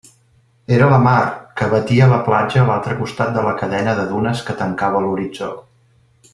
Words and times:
Era 0.77 0.87
la 0.93 0.97
mar, 1.07 1.19
que 1.59 1.67
batia 1.73 2.07
la 2.13 2.17
platja 2.29 2.63
a 2.63 2.65
l'altre 2.71 2.97
costat 3.03 3.37
de 3.37 3.45
la 3.49 3.55
cadena 3.63 3.97
de 4.01 4.09
dunes 4.15 4.45
que 4.49 4.59
tancava 4.65 5.07
l'horitzó. 5.07 5.55